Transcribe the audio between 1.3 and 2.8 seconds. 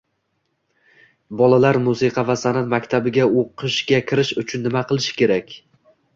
Bolalar musiqa va san’at